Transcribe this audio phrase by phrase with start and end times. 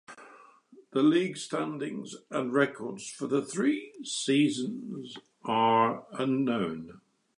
[0.93, 7.01] The league standings and records for the three seasons are unknown.